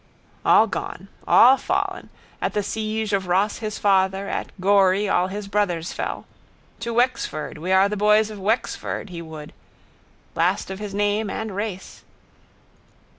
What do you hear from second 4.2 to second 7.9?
at Gorey all his brothers fell. To Wexford, we are